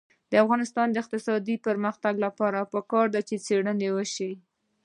[0.31, 4.31] د افغانستان د اقتصادي پرمختګ لپاره پکار ده چې څېړنې وشي.